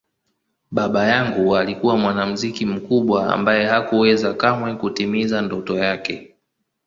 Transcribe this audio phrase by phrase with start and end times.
[0.71, 6.35] Baba yangu alikuwa mwanamuziki mkubwa ambaye hakuweza kamwe kutimiza ndoto yake.